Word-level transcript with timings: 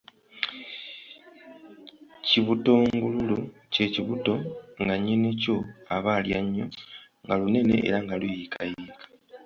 Kibutongululu 2.25 3.39
kye 3.73 3.85
kibuto 3.93 4.33
nga 4.81 4.95
nnyini 4.97 5.29
kyo 5.41 5.55
aba 5.95 6.11
alya 6.19 6.39
nnyo, 6.45 6.65
nga 7.23 7.33
lunene 7.39 7.75
era 7.87 7.97
nga 8.03 8.15
luyiikayiika. 8.21 9.03